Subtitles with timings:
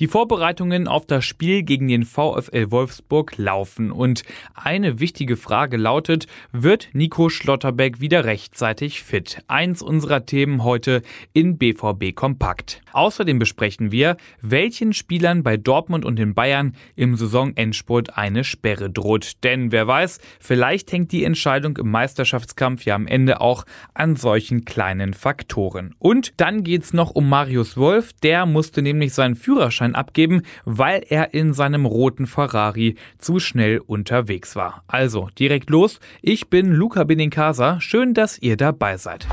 [0.00, 4.22] Die Vorbereitungen auf das Spiel gegen den VfL Wolfsburg laufen und
[4.54, 9.42] eine wichtige Frage lautet, wird Nico Schlotterbeck wieder rechtzeitig fit?
[9.46, 11.02] Eins unserer Themen heute
[11.34, 12.80] in BVB Kompakt.
[12.92, 19.44] Außerdem besprechen wir, welchen Spielern bei Dortmund und den Bayern im Saisonendspurt eine Sperre droht.
[19.44, 24.64] Denn wer weiß, vielleicht hängt die Entscheidung im Meisterschaftskampf ja am Ende auch an solchen
[24.64, 25.94] kleinen Faktoren.
[25.98, 31.04] Und dann geht's noch um Marius Wolf, der musste nämlich seinen Führerschein Führerschein abgeben, weil
[31.08, 34.82] er in seinem roten Ferrari zu schnell unterwegs war.
[34.86, 36.00] Also direkt los.
[36.22, 37.80] Ich bin Luca Benincasa.
[37.80, 39.26] Schön, dass ihr dabei seid.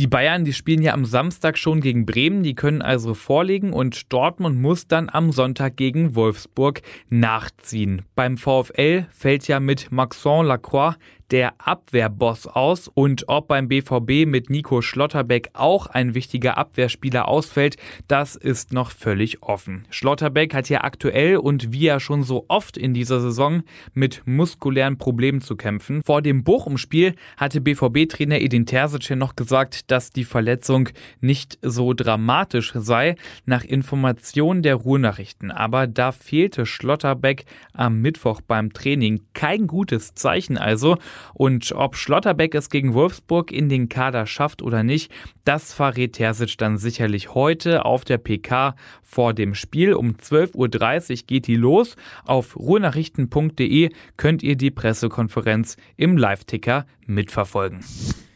[0.00, 4.10] Die Bayern, die spielen ja am Samstag schon gegen Bremen, die können also vorlegen und
[4.10, 8.06] Dortmund muss dann am Sonntag gegen Wolfsburg nachziehen.
[8.14, 10.96] Beim VfL fällt ja mit Maxon Lacroix
[11.30, 17.76] der Abwehrboss aus und ob beim BVB mit Nico Schlotterbeck auch ein wichtiger Abwehrspieler ausfällt,
[18.08, 19.86] das ist noch völlig offen.
[19.90, 23.62] Schlotterbeck hat ja aktuell und wie er schon so oft in dieser Saison
[23.94, 26.02] mit muskulären Problemen zu kämpfen.
[26.02, 30.88] Vor dem Bochum-Spiel hatte BVB-Trainer Edin Terzic ja noch gesagt, dass die Verletzung
[31.20, 33.14] nicht so dramatisch sei,
[33.46, 35.50] nach Informationen der Ruhrnachrichten.
[35.50, 39.20] Aber da fehlte Schlotterbeck am Mittwoch beim Training.
[39.32, 40.96] Kein gutes Zeichen also.
[41.34, 45.12] Und ob Schlotterbeck es gegen Wolfsburg in den Kader schafft oder nicht,
[45.44, 49.94] das verrät Terzic dann sicherlich heute auf der PK vor dem Spiel.
[49.94, 51.96] Um 12.30 Uhr geht die los.
[52.24, 57.80] Auf ruhrnachrichten.de könnt ihr die Pressekonferenz im Live-Ticker mitverfolgen.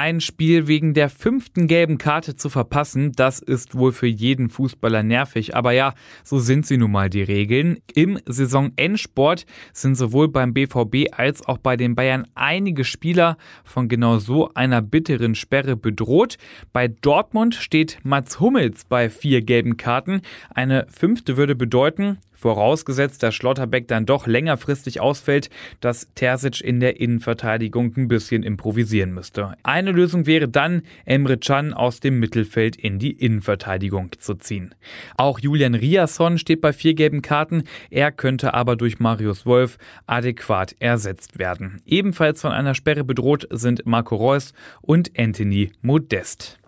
[0.00, 5.02] Ein Spiel wegen der fünften gelben Karte zu verpassen, das ist wohl für jeden Fußballer
[5.02, 5.56] nervig.
[5.56, 7.80] Aber ja, so sind sie nun mal die Regeln.
[7.94, 14.18] Im Saisonendsport sind sowohl beim BVB als auch bei den Bayern einige Spieler von genau
[14.18, 16.38] so einer bitteren Sperre bedroht.
[16.72, 20.20] Bei Dortmund steht Mats Hummels bei vier gelben Karten.
[20.54, 25.50] Eine fünfte würde bedeuten, Vorausgesetzt, dass Schlotterbeck dann doch längerfristig ausfällt,
[25.80, 29.54] dass Terzic in der Innenverteidigung ein bisschen improvisieren müsste.
[29.64, 34.72] Eine Lösung wäre dann, Emre Can aus dem Mittelfeld in die Innenverteidigung zu ziehen.
[35.16, 37.64] Auch Julian Riasson steht bei vier gelben Karten.
[37.90, 39.76] Er könnte aber durch Marius Wolf
[40.06, 41.82] adäquat ersetzt werden.
[41.86, 46.60] Ebenfalls von einer Sperre bedroht sind Marco Reus und Anthony Modest.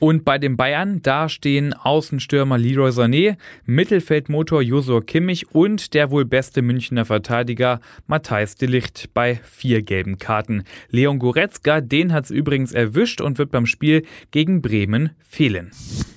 [0.00, 6.24] Und bei den Bayern, da stehen Außenstürmer Leroy Sané, Mittelfeldmotor Josua Kimmich und der wohl
[6.24, 10.64] beste Münchner Verteidiger Matthijs de Licht bei vier gelben Karten.
[10.88, 15.70] Leon Goretzka, den hat's übrigens erwischt und wird beim Spiel gegen Bremen fehlen.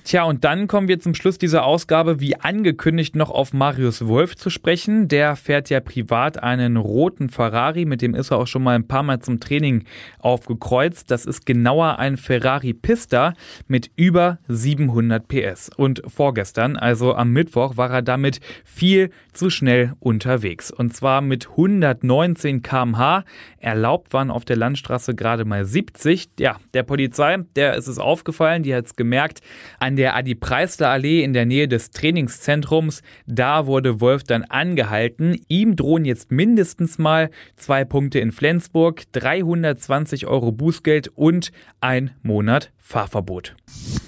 [0.06, 4.36] Tja, und dann kommen wir zum Schluss dieser Ausgabe wie angekündigt noch auf Marius Wolf
[4.36, 5.08] zu sprechen.
[5.08, 8.86] Der fährt ja privat einen roten Ferrari, mit dem ist er auch schon mal ein
[8.86, 9.82] paar Mal zum Training
[10.20, 11.10] aufgekreuzt.
[11.10, 13.32] Das ist genauer ein Ferrari Pista
[13.66, 15.70] mit über 700 PS.
[15.76, 18.38] Und vorgestern, also am Mittwoch, war er damit
[18.86, 20.70] viel zu schnell unterwegs.
[20.70, 23.24] Und zwar mit 119 km/h.
[23.58, 26.28] Erlaubt waren auf der Landstraße gerade mal 70.
[26.38, 29.40] Ja, der Polizei, der ist es aufgefallen, die hat es gemerkt.
[29.80, 33.02] Ein der Adi-Preisler-Allee in der Nähe des Trainingszentrums.
[33.26, 35.36] Da wurde Wolf dann angehalten.
[35.48, 42.70] Ihm drohen jetzt mindestens mal zwei Punkte in Flensburg, 320 Euro Bußgeld und ein Monat
[42.78, 43.56] Fahrverbot.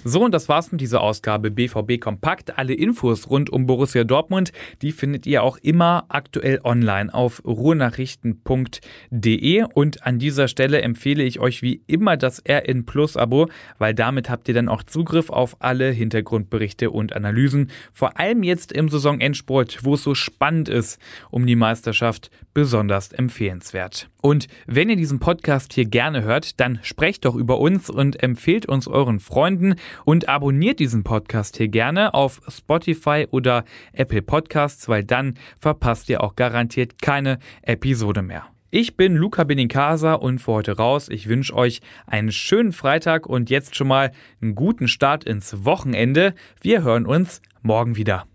[0.04, 2.56] So, und das war's mit dieser Ausgabe BVB Kompakt.
[2.56, 9.64] Alle Infos rund um Borussia Dortmund, die findet ihr auch immer aktuell online auf ruhrnachrichten.de.
[9.74, 13.48] Und an dieser Stelle empfehle ich euch wie immer das RN Plus Abo,
[13.78, 17.72] weil damit habt ihr dann auch Zugriff auf alle Hintergrundberichte und Analysen.
[17.92, 24.08] Vor allem jetzt im Saisonendsport, wo es so spannend ist um die Meisterschaft, besonders empfehlenswert.
[24.20, 28.66] Und wenn ihr diesen Podcast hier gerne hört, dann sprecht doch über uns und empfehlt
[28.66, 35.04] uns euren Freunden und abonniert diesen Podcast hier gerne auf Spotify oder Apple Podcasts, weil
[35.04, 38.46] dann verpasst ihr auch garantiert keine Episode mehr.
[38.70, 41.08] Ich bin Luca Benincasa und für heute raus.
[41.08, 44.12] Ich wünsche euch einen schönen Freitag und jetzt schon mal
[44.42, 46.34] einen guten Start ins Wochenende.
[46.60, 48.26] Wir hören uns morgen wieder.